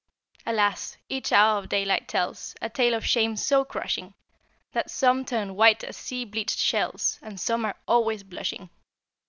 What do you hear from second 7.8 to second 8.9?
always blushing.